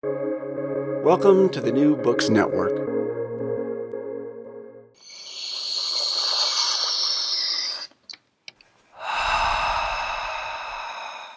[0.00, 2.70] Welcome to the New Books Network.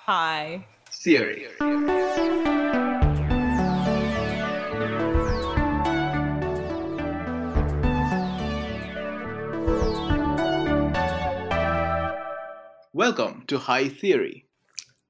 [0.06, 0.68] Hi.
[0.92, 1.48] Theory.
[12.94, 14.46] Welcome to High Theory.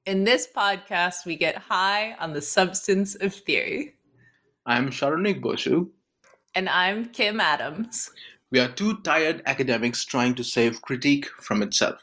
[0.08, 3.98] In this podcast, we get high on the substance of theory.
[4.66, 5.92] I'm Saronik Bosu.
[6.56, 8.10] And I'm Kim Adams.
[8.50, 12.02] We are two tired academics trying to save critique from itself.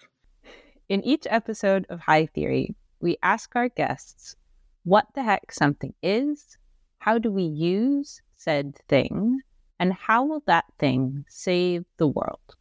[0.89, 4.37] In each episode of High Theory, we ask our guests
[4.85, 6.57] what the heck something is,
[7.01, 9.41] how do we use said thing,
[9.81, 12.55] and how will that thing save the world?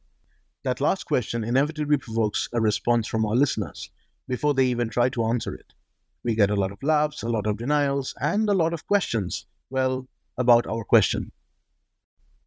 [0.63, 3.91] That last question inevitably provokes a response from our listeners
[4.27, 5.73] before they even try to answer it.
[6.23, 9.45] We get a lot of laughs, a lot of denials, and a lot of questions,
[9.69, 11.31] well, about our question.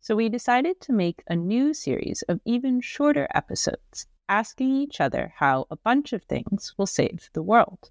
[0.01, 5.33] So we decided to make a new series of even shorter episodes, asking each other
[5.37, 7.91] how a bunch of things will save the world.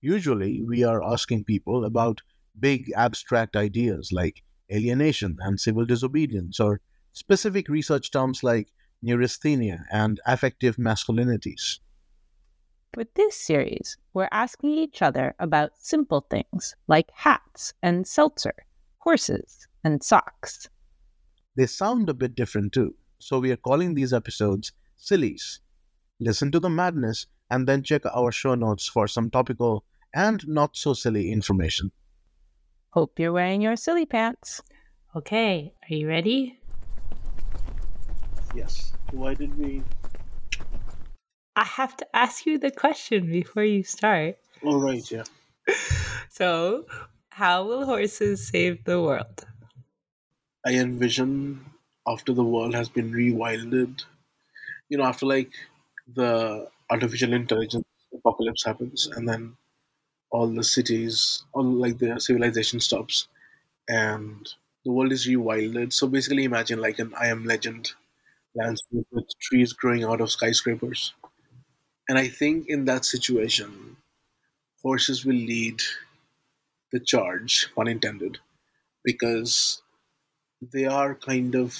[0.00, 2.22] Usually, we are asking people about
[2.60, 6.80] big abstract ideas like alienation and civil disobedience, or
[7.12, 8.68] specific research terms like
[9.02, 11.78] neurasthenia and affective masculinities.
[12.96, 18.54] With this series, we're asking each other about simple things like hats and seltzer,
[18.98, 20.68] horses and socks.
[21.56, 25.60] They sound a bit different too, so we are calling these episodes Sillies.
[26.18, 30.76] Listen to the madness and then check our show notes for some topical and not
[30.76, 31.92] so silly information.
[32.90, 34.62] Hope you're wearing your silly pants.
[35.14, 36.58] Okay, are you ready?
[38.54, 38.92] Yes.
[39.12, 39.82] Why did we?
[41.58, 44.38] I have to ask you the question before you start.
[44.62, 45.24] All right, yeah.
[46.30, 46.86] So,
[47.30, 49.46] how will horses save the world?
[50.64, 51.64] I envision
[52.06, 54.04] after the world has been rewilded,
[54.88, 55.52] you know, after like
[56.08, 59.56] the artificial intelligence apocalypse happens, and then
[60.30, 63.28] all the cities, all like the civilization stops,
[63.88, 64.54] and
[64.84, 65.92] the world is rewilded.
[65.94, 67.92] So basically, imagine like an I Am Legend
[68.54, 71.14] landscape with trees growing out of skyscrapers.
[72.08, 73.96] And I think in that situation,
[74.82, 75.82] horses will lead
[76.92, 78.38] the charge, pun intended,
[79.04, 79.82] because
[80.60, 81.76] they are kind of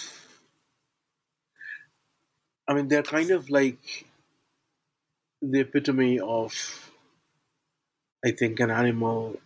[2.69, 4.07] I mean they're kind of like
[5.43, 6.91] the epitome of
[8.25, 9.41] I think an animal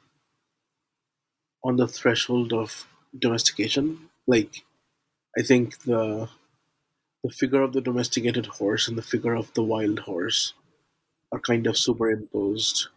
[1.64, 2.86] on the threshold of
[3.18, 4.10] domestication.
[4.26, 4.64] Like
[5.38, 6.28] I think the
[7.24, 10.54] the figure of the domesticated horse and the figure of the wild horse
[11.32, 12.88] are kind of superimposed.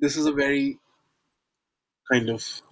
[0.00, 0.78] This is a very
[2.10, 2.62] kind of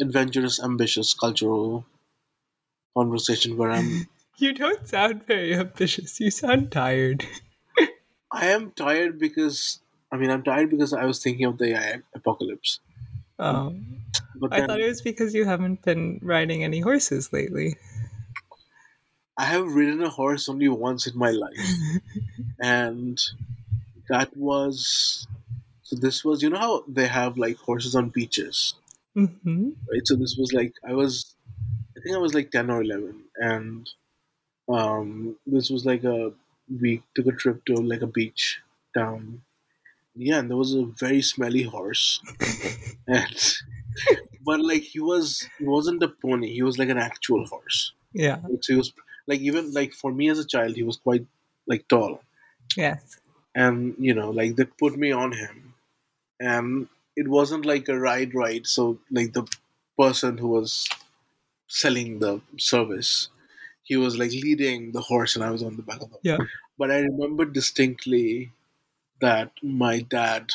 [0.00, 1.86] adventurous, ambitious cultural
[2.96, 4.06] conversation where I'm.
[4.38, 6.18] You don't sound very ambitious.
[6.18, 7.24] You sound tired.
[8.32, 9.80] I am tired because
[10.10, 12.80] I mean I'm tired because I was thinking of the AI apocalypse.
[13.38, 13.76] Oh,
[14.34, 17.76] But I then thought it was because you haven't been riding any horses lately.
[19.38, 21.58] I have ridden a horse only once in my life,
[22.60, 23.20] and
[24.08, 25.26] that was
[25.82, 25.96] so.
[25.96, 28.74] This was you know how they have like horses on beaches,
[29.14, 30.06] hmm right?
[30.06, 31.34] So this was like I was,
[31.96, 33.88] I think I was like ten or eleven, and
[34.68, 36.32] um, this was like a
[36.80, 38.60] we took a trip to like a beach
[38.94, 39.42] down.
[40.14, 42.20] Yeah, and there was a very smelly horse,
[43.08, 43.56] and
[44.44, 46.52] but like he was he wasn't a pony.
[46.52, 47.92] He was like an actual horse.
[48.12, 48.40] Yeah.
[48.60, 48.92] So he was
[49.26, 51.26] like even like for me as a child, he was quite
[51.66, 52.22] like tall,
[52.76, 53.18] Yes.
[53.54, 55.74] and you know like they put me on him,
[56.40, 58.66] and it wasn't like a ride ride.
[58.66, 59.46] So like the
[59.98, 60.88] person who was
[61.68, 63.28] selling the service,
[63.82, 66.18] he was like leading the horse, and I was on the back of the.
[66.22, 66.38] Yeah.
[66.78, 68.52] But I remember distinctly
[69.20, 70.50] that my dad,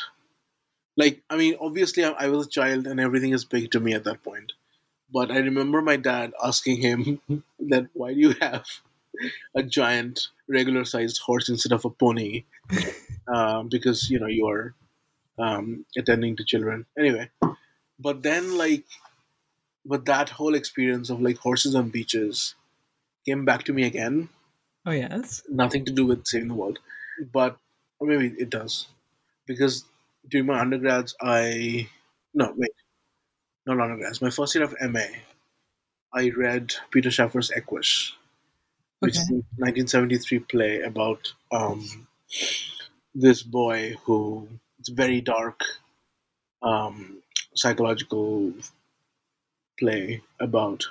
[0.95, 3.93] like I mean, obviously I, I was a child, and everything is big to me
[3.93, 4.53] at that point.
[5.11, 7.21] But I remember my dad asking him
[7.59, 8.65] that why do you have
[9.55, 12.45] a giant regular sized horse instead of a pony?
[13.27, 14.73] Um, because you know you're
[15.37, 16.85] um, attending to children.
[16.97, 17.29] Anyway,
[17.99, 18.85] but then like,
[19.85, 22.55] but that whole experience of like horses on beaches
[23.25, 24.29] came back to me again.
[24.85, 25.43] Oh, yes.
[25.49, 26.79] Nothing to do with saving the world,
[27.33, 27.57] but
[27.99, 28.87] or maybe it does,
[29.45, 29.83] because
[30.29, 31.89] during my undergrads I
[32.33, 32.71] no wait
[33.67, 35.07] not undergrads my first year of MA
[36.13, 38.13] I read Peter Shaffer's Equus,
[38.99, 42.07] which is a 1973 play about um,
[43.13, 44.47] this boy who
[44.79, 45.61] it's very dark
[46.61, 47.21] um,
[47.55, 48.53] psychological
[49.77, 50.85] play about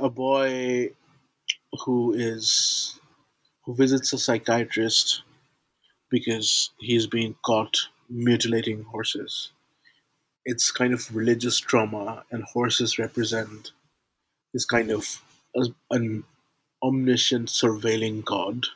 [0.00, 0.90] a boy
[1.84, 2.98] who is
[3.64, 5.22] who visits a psychiatrist
[6.10, 7.76] because he's been caught
[8.10, 9.52] mutilating horses.
[10.50, 13.72] It's kind of religious trauma, and horses represent
[14.52, 15.22] this kind of
[15.90, 16.24] an
[16.82, 18.66] omniscient, surveilling God.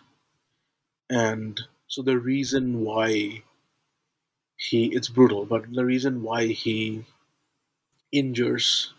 [1.11, 3.43] And so the reason why
[4.57, 7.05] he it's brutal, but the reason why he
[8.13, 8.93] injures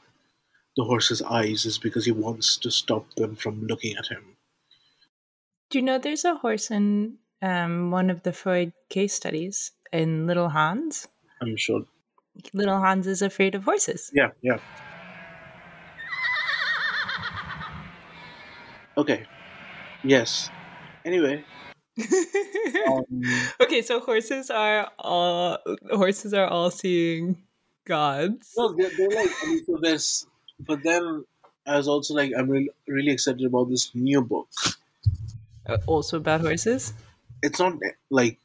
[0.75, 4.37] the horse's eyes is because he wants to stop them from looking at him.
[5.69, 10.27] Do you know there's a horse in um, one of the Freud case studies in
[10.27, 11.07] Little Hans?
[11.41, 11.85] I'm sure.
[12.53, 14.11] Little Hans is afraid of horses.
[14.13, 14.57] Yeah, yeah.
[18.97, 19.25] Okay.
[20.03, 20.49] Yes.
[21.05, 21.43] Anyway,
[22.87, 23.05] um,
[23.61, 25.57] okay, so horses are all
[25.91, 27.43] horses are all seeing
[27.85, 28.53] gods.
[28.57, 30.25] no, they're, they're like I mean, so there's
[30.65, 31.25] for them.
[31.65, 34.47] I was also like I'm really, really excited about this new book.
[35.65, 36.93] Uh, Also about horses.
[37.41, 37.73] It's not
[38.09, 38.37] like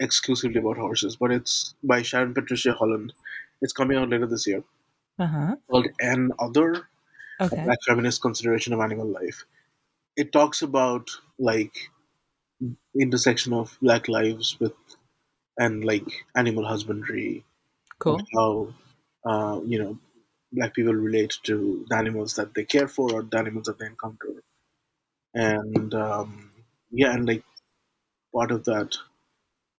[0.00, 3.12] exclusively about horses, but it's by Sharon Patricia Holland.
[3.62, 4.64] It's coming out later this year
[5.18, 5.56] Uh huh.
[5.70, 6.88] called An Other,
[7.40, 7.64] Okay.
[7.64, 9.44] Black Feminist Consideration of Animal Life.
[10.16, 11.90] It talks about like
[12.98, 14.74] intersection of black lives with
[15.58, 16.06] and like
[16.36, 17.44] animal husbandry,
[17.98, 18.28] Cool.
[18.34, 18.74] how
[19.26, 19.98] uh, you know
[20.52, 23.86] black people relate to the animals that they care for or the animals that they
[23.86, 24.42] encounter,
[25.34, 26.52] and um,
[26.90, 27.44] yeah, and like
[28.34, 28.96] part of that.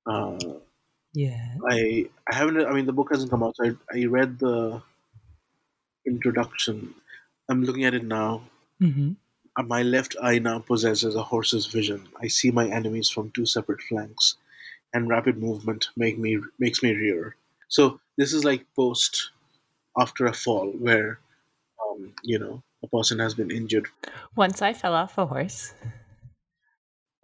[0.09, 0.37] Uh,
[1.13, 1.55] Yeah.
[1.69, 2.65] I I haven't.
[2.65, 3.55] I mean, the book hasn't come out.
[3.57, 4.81] So I I read the
[6.05, 6.93] introduction.
[7.49, 8.43] I'm looking at it now.
[8.81, 9.13] Mm-hmm.
[9.57, 12.07] Uh, My left eye now possesses a horse's vision.
[12.21, 14.37] I see my enemies from two separate flanks,
[14.93, 17.35] and rapid movement make me makes me rear.
[17.67, 19.31] So this is like post
[19.97, 21.19] after a fall, where
[21.83, 23.87] um, you know a person has been injured.
[24.35, 25.73] Once I fell off a horse.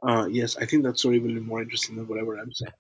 [0.08, 2.72] Uh, yes, I think that story will be more interesting than whatever I'm saying.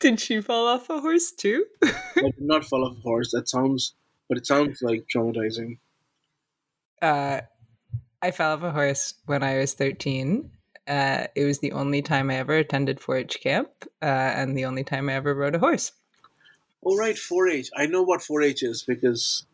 [0.00, 1.64] Did she fall off a horse too?
[1.84, 3.30] I did not fall off a horse.
[3.32, 3.94] That sounds,
[4.28, 5.78] but it sounds like traumatizing.
[7.02, 7.40] uh,
[8.22, 10.50] I fell off a horse when I was 13.
[10.88, 13.68] Uh, it was the only time I ever attended 4 H camp
[14.02, 15.92] uh, and the only time I ever rode a horse.
[16.82, 17.70] All right, 4 H.
[17.76, 19.44] I know what 4-H is because,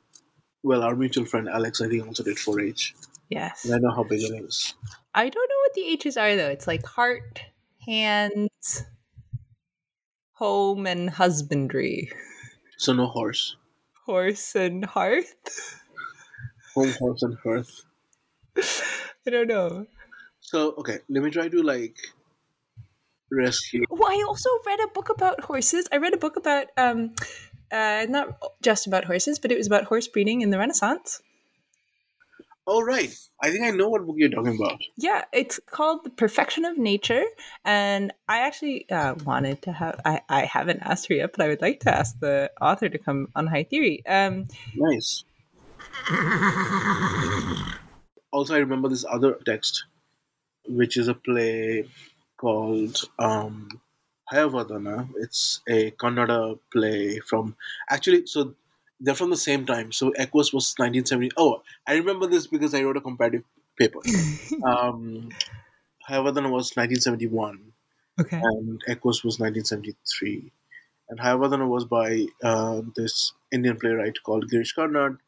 [0.63, 2.95] well, our mutual friend Alex, I think, also did 4-H,
[3.31, 3.65] Yes.
[3.65, 4.75] and I know how big it is.
[5.13, 6.51] I don't know the H's are though.
[6.51, 7.43] It's like heart,
[7.87, 8.85] hands,
[10.35, 12.13] home, and husbandry.
[12.79, 13.57] So no horse,
[14.07, 15.35] Horse and hearth?
[16.75, 17.87] home, horse, and hearth.
[19.27, 19.87] I don't know.
[20.41, 21.99] So okay, let me try to like
[23.31, 23.85] rescue.
[23.91, 25.89] Well, I also read a book about horses.
[25.93, 27.15] I read a book about um
[27.73, 31.23] uh not just about horses, but it was about horse breeding in the Renaissance.
[32.69, 34.81] Oh right, I think I know what book you're talking about.
[34.97, 37.23] Yeah, it's called The Perfection of Nature,
[37.65, 40.01] and I actually uh, wanted to have.
[40.05, 42.99] I, I haven't asked her yet, but I would like to ask the author to
[42.99, 44.05] come on High Theory.
[44.07, 45.25] Um, Nice.
[48.33, 49.85] Also, I remember this other text,
[50.69, 51.89] which is a play
[52.37, 53.69] called um,
[54.31, 55.09] Hayavadana.
[55.17, 57.57] It's a Kannada play from
[57.89, 58.27] actually.
[58.27, 58.55] So
[59.01, 59.93] they're from the same time.
[59.93, 61.31] So Equus was 1970.
[61.37, 63.45] Oh, I remember this because I wrote a comparative
[63.79, 64.01] paper.
[64.65, 65.29] um,
[66.09, 67.73] Hayavadana was 1971
[68.21, 68.41] okay.
[68.43, 70.53] and Equus was 1973.
[71.09, 75.19] And Hayavadana was by uh, this Indian playwright called Girish Karnad.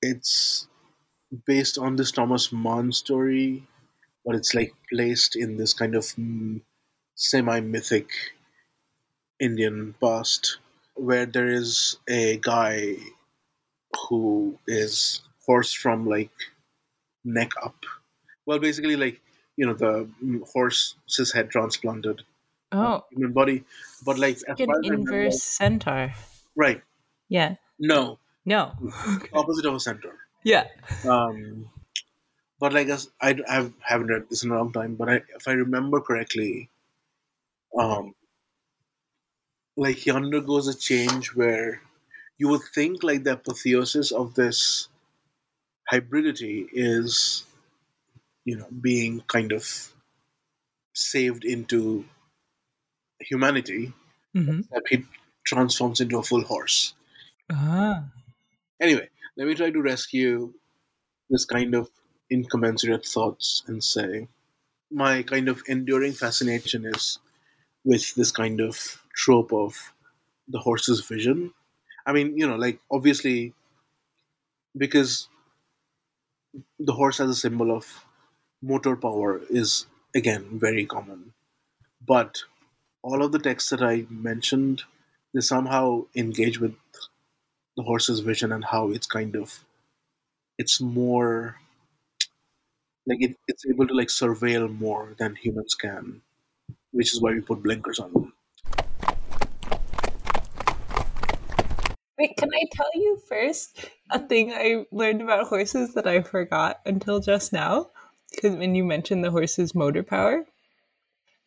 [0.00, 0.68] It's
[1.46, 3.66] based on this Thomas Mann story,
[4.24, 6.60] but it's like placed in this kind of mm,
[7.14, 8.10] semi mythic
[9.40, 10.58] Indian past
[10.94, 12.96] where there is a guy
[14.08, 16.30] who is horse from like
[17.24, 17.76] neck up.
[18.46, 19.20] Well, basically, like,
[19.56, 20.08] you know, the
[20.52, 22.22] horse's head transplanted
[22.72, 23.64] Oh, human body,
[24.04, 26.14] but like like an as I remember- inverse centaur.
[26.56, 26.80] right?
[27.28, 27.56] Yeah.
[27.78, 28.72] No, No.
[29.34, 30.16] opposite of a centaur.
[30.42, 30.68] yeah.
[31.08, 31.68] Um,
[32.58, 32.88] but like
[33.20, 36.70] I I've, haven't read this in a long time, but I, if I remember correctly,
[37.78, 38.14] um,
[39.76, 41.80] like he undergoes a change where
[42.38, 44.88] you would think like the apotheosis of this
[45.90, 47.44] hybridity is,
[48.44, 49.92] you know, being kind of
[50.94, 52.04] saved into
[53.20, 53.92] humanity,
[54.34, 55.04] hmm that he
[55.44, 56.94] transforms into a full horse.
[57.50, 58.04] Ah.
[58.80, 60.52] Anyway, let me try to rescue
[61.30, 61.90] this kind of
[62.30, 64.28] incommensurate thoughts and say
[64.90, 67.18] my kind of enduring fascination is
[67.84, 69.92] with this kind of trope of
[70.48, 71.52] the horse's vision.
[72.06, 73.54] I mean, you know, like obviously
[74.76, 75.28] because
[76.78, 78.04] the horse as a symbol of
[78.62, 81.32] motor power is again very common.
[82.06, 82.42] But
[83.02, 84.84] all of the texts that I mentioned,
[85.34, 86.74] they somehow engage with
[87.76, 89.62] the horse's vision and how it's kind of
[90.58, 91.56] it's more
[93.06, 96.22] like it, it's able to like surveil more than humans can,
[96.92, 98.32] which is why we put blinkers on them.
[102.18, 106.80] Wait, can I tell you first a thing I learned about horses that I forgot
[106.86, 107.90] until just now?
[108.30, 110.44] Because when you mentioned the horse's motor power,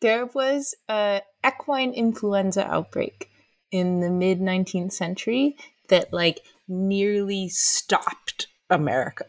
[0.00, 3.30] there was a equine influenza outbreak
[3.70, 5.56] in the mid 19th century
[5.88, 9.24] that like nearly stopped America.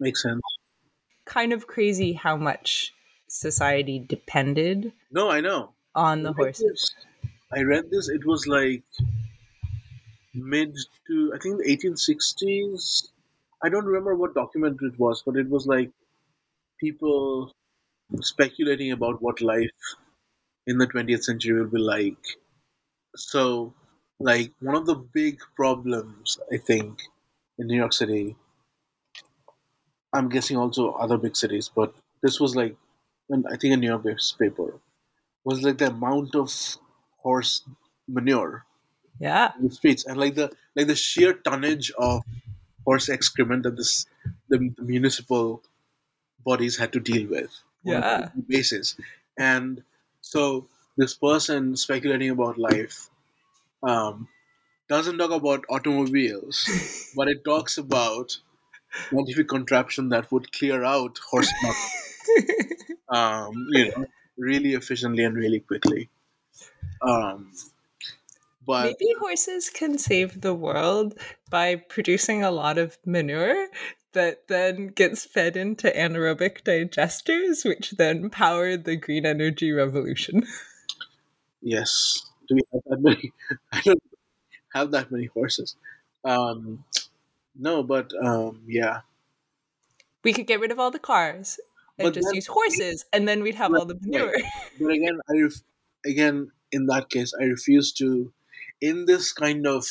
[0.00, 0.40] Makes sense.
[1.24, 2.94] Kind of crazy how much
[3.28, 5.74] society depended No, I know.
[5.94, 6.62] on the I horses.
[6.62, 6.94] this-
[7.52, 8.08] I read this.
[8.08, 8.84] It was like
[10.34, 10.74] mid
[11.06, 13.12] to I think the 1860s.
[13.62, 15.90] I don't remember what document it was, but it was like
[16.80, 17.52] people
[18.20, 19.78] speculating about what life
[20.66, 22.24] in the 20th century will be like.
[23.16, 23.74] So,
[24.20, 27.02] like one of the big problems I think
[27.58, 28.36] in New York City.
[30.12, 32.76] I'm guessing also other big cities, but this was like,
[33.30, 34.74] and I think a New York based paper
[35.44, 36.52] was like the amount of
[37.18, 37.62] horse
[38.06, 38.64] manure
[39.20, 39.52] Yeah.
[39.58, 42.22] in the streets and like the like the sheer tonnage of
[42.84, 44.06] horse excrement that this
[44.48, 45.62] the, the municipal
[46.44, 47.52] bodies had to deal with
[47.84, 47.96] yeah.
[47.98, 48.96] on a basis
[49.38, 49.82] and
[50.20, 50.66] so
[50.96, 53.10] this person speculating about life
[53.82, 54.28] um,
[54.88, 58.38] doesn't talk about automobiles but it talks about
[59.10, 61.76] scientific contraption that would clear out horse manure
[63.08, 66.08] um, you know, really efficiently and really quickly.
[67.02, 67.52] Um,
[68.66, 71.18] but Maybe horses can save the world
[71.50, 73.68] by producing a lot of manure
[74.12, 80.46] that then gets fed into anaerobic digesters, which then power the green energy revolution.
[81.62, 83.32] yes, do we have that many?
[83.72, 84.02] I don't
[84.72, 85.76] have that many horses.
[86.24, 86.84] Um,
[87.58, 89.00] no, but um, yeah,
[90.24, 91.58] We could get rid of all the cars
[91.98, 94.34] and But just then- use horses, and then we'd have all the manure.
[94.80, 95.62] but again, I ref-
[96.06, 98.32] again in that case, I refuse to.
[98.80, 99.84] In this kind of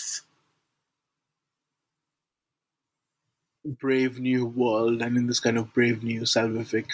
[3.66, 6.86] brave new world and in this kind of brave new salvific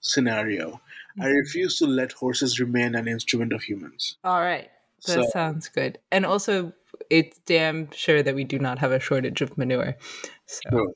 [0.00, 0.80] scenario,
[1.20, 4.16] I refuse to let horses remain an instrument of humans.
[4.24, 4.70] All right.
[5.06, 5.98] That So- sounds good.
[6.12, 6.72] And also,
[7.10, 9.96] it's damn sure that we do not have a shortage of manure.
[10.46, 10.92] So, Sure.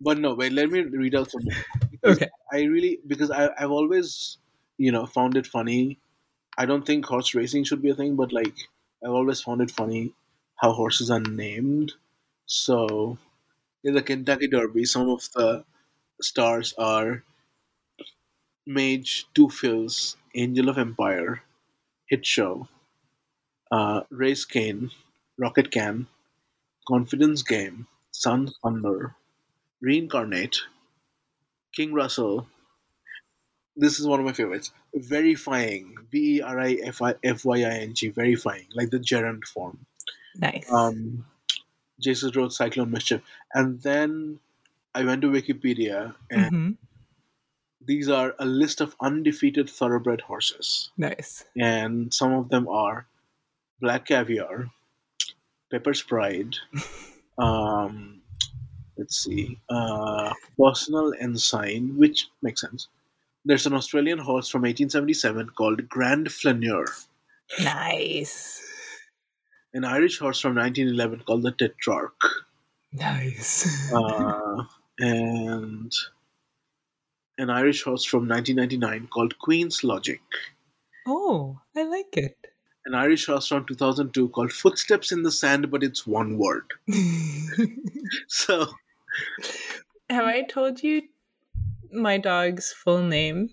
[0.00, 1.42] But no, wait, let me read out some.
[1.90, 2.30] because okay.
[2.52, 4.38] I really because I I've always
[4.78, 5.98] you know found it funny.
[6.58, 8.54] I don't think horse racing should be a thing, but like
[9.04, 10.14] I've always found it funny
[10.56, 11.92] how horses are named.
[12.46, 13.18] So
[13.84, 15.64] in the Kentucky Derby, some of the
[16.20, 17.24] stars are
[18.66, 21.42] Mage, Two Phil's, Angel of Empire,
[22.06, 22.68] Hit Show,
[23.72, 24.90] uh, Race Cane,
[25.38, 26.06] Rocket Can,
[26.86, 29.16] Confidence Game, Sun Thunder,
[29.80, 30.58] Reincarnate,
[31.74, 32.46] King Russell.
[33.74, 34.70] This is one of my favorites.
[34.94, 35.96] Verifying.
[36.10, 38.08] V E R I F I F Y I N G.
[38.10, 38.66] Verifying.
[38.74, 39.86] Like the gerund form.
[40.36, 40.70] Nice.
[40.70, 41.24] Um,
[41.98, 43.22] Jace's Road Cyclone Mischief.
[43.54, 44.38] And then
[44.94, 46.76] I went to Wikipedia, and Mhm.
[47.80, 50.90] these are a list of undefeated thoroughbred horses.
[50.98, 51.44] Nice.
[51.58, 53.06] And some of them are
[53.82, 54.70] Black Caviar,
[55.70, 56.54] Pepper's Pride,
[57.38, 58.22] um,
[58.96, 62.88] let's see, uh, Personal Ensign, which makes sense.
[63.44, 66.86] There's an Australian horse from 1877 called Grand Flaneur,
[67.60, 68.62] Nice.
[69.74, 72.22] an Irish horse from 1911 called the Tetrarch,
[72.92, 73.92] Nice.
[73.92, 74.62] uh,
[75.00, 75.92] and
[77.38, 80.20] an Irish horse from 1999 called Queen's Logic,
[81.08, 82.36] oh, I like it.
[82.86, 86.64] An Irish from 2002 called Footsteps in the Sand, but it's one word.
[88.28, 88.66] So,
[90.10, 91.02] Have I told you
[91.92, 93.50] my dog's full name?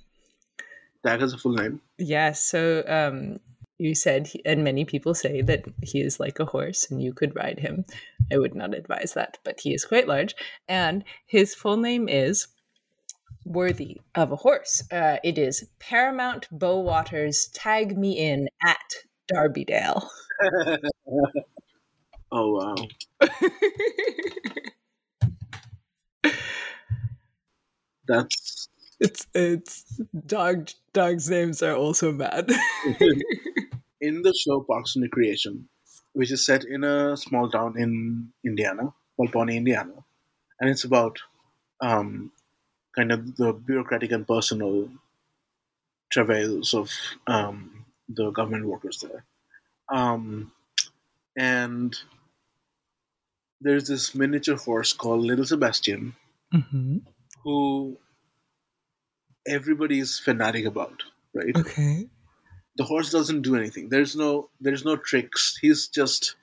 [1.04, 1.80] that is a full name.
[1.98, 2.42] Yes.
[2.44, 3.40] so um,
[3.78, 7.14] you said, he- and many people say that he is like a horse and you
[7.14, 7.86] could ride him.
[8.32, 10.36] I would not advise that, but he is quite large.
[10.68, 12.48] And his full name is
[13.46, 14.84] Worthy of a Horse.
[14.92, 18.94] Uh, it is Paramount Bowwaters Tag Me In at
[19.32, 20.08] Darbydale.
[22.32, 22.76] oh, wow.
[28.10, 28.68] That's
[29.00, 32.50] it's it's dog dogs names are also bad.
[34.02, 35.70] in the show Parks and Recreation,
[36.14, 39.94] which is set in a small town in Indiana, called Pawnee, Indiana,
[40.60, 41.20] and it's about
[41.82, 42.32] um,
[42.96, 44.90] kind of the bureaucratic and personal
[46.12, 46.90] travails of
[47.28, 49.24] um, the government workers there.
[49.92, 50.52] Um,
[51.38, 51.96] and
[53.62, 56.16] there's this miniature horse called Little Sebastian,
[56.54, 56.98] Mm-hmm.
[57.44, 57.96] who
[59.48, 61.56] everybody is fanatic about, right?
[61.56, 62.08] Okay.
[62.78, 63.90] the horse doesn't do anything.
[63.90, 65.58] There's no there's no tricks.
[65.62, 66.36] He's just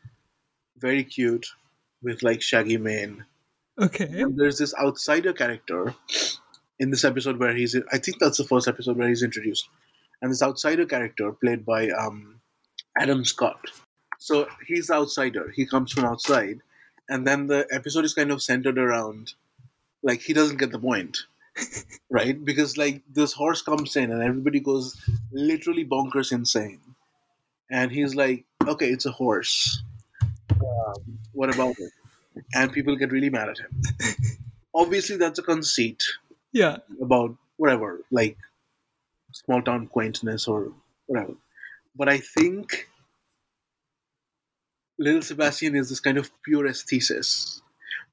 [0.79, 1.47] very cute
[2.03, 3.25] with like shaggy mane.
[3.81, 4.05] Okay.
[4.21, 5.95] And there's this outsider character
[6.79, 9.69] in this episode where he's I think that's the first episode where he's introduced.
[10.23, 12.41] And this outsider character played by um,
[12.99, 13.61] Adam Scott.
[14.19, 15.53] So he's the outsider.
[15.55, 16.61] He comes from outside
[17.09, 19.35] and then the episode is kind of centered around
[20.03, 21.19] like he doesn't get the point.
[22.11, 22.43] right?
[22.45, 25.01] Because like this horse comes in and everybody goes
[25.33, 26.81] literally bonkers insane.
[27.71, 29.83] And he's like, okay, it's a horse.
[30.51, 31.93] Um, what about it?
[32.55, 33.83] And people get really mad at him.
[34.75, 36.03] Obviously, that's a conceit
[36.53, 36.77] Yeah.
[37.01, 38.37] about whatever, like
[39.45, 40.73] small town quaintness or
[41.07, 41.35] whatever.
[41.97, 42.89] But I think
[44.99, 47.63] Little Sebastian is this kind of pure aesthesis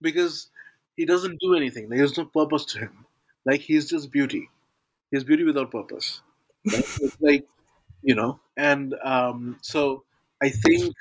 [0.02, 0.50] because
[0.98, 1.90] he doesn't do anything.
[1.90, 3.06] There's no purpose to him.
[3.46, 4.50] Like he's just beauty.
[5.12, 6.22] He's beauty without purpose.
[6.72, 6.86] Right?
[7.22, 7.48] Like
[8.04, 10.04] you know, and um, so
[10.42, 10.96] I think,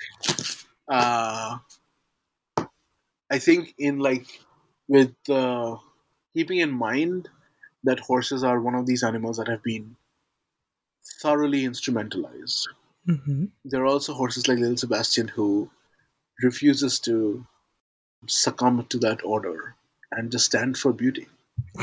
[0.89, 1.59] uh,
[3.31, 4.27] I think in like
[4.89, 5.77] with uh,
[6.35, 7.29] keeping in mind
[7.85, 9.97] that horses are one of these animals that have been
[11.23, 12.67] thoroughly instrumentalized.
[13.09, 13.45] Mm-hmm.
[13.65, 15.71] There are also horses like Little Sebastian who
[16.43, 17.47] refuses to
[18.27, 19.77] succumb to that order
[20.11, 21.27] and just stand for beauty.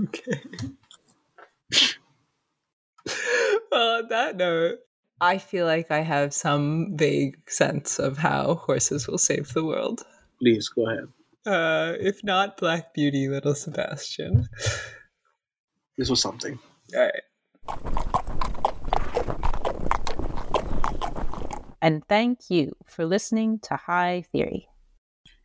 [0.00, 0.42] okay.
[3.70, 4.78] well, on that note,
[5.20, 10.04] I feel like I have some vague sense of how horses will save the world.
[10.40, 11.08] Please go ahead.
[11.44, 14.48] Uh, if not Black Beauty, Little Sebastian.
[15.96, 16.58] This was something.
[16.94, 18.14] All right.
[21.80, 24.68] And thank you for listening to High Theory.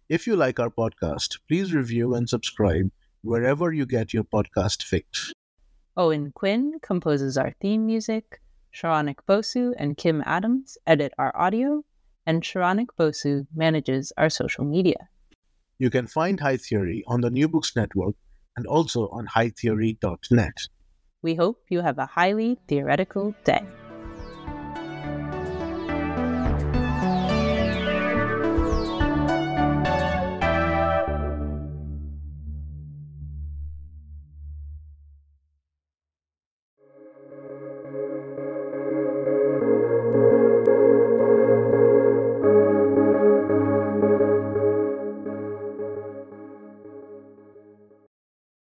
[0.09, 2.89] If you like our podcast, please review and subscribe
[3.21, 5.31] wherever you get your podcast fix.
[5.95, 8.41] Owen Quinn composes our theme music,
[8.73, 11.83] Saronik Bosu and Kim Adams edit our audio,
[12.25, 15.09] and Saronik Bosu manages our social media.
[15.77, 18.15] You can find High Theory on the New Books Network
[18.57, 20.67] and also on hightheory.net.
[21.21, 23.63] We hope you have a highly theoretical day.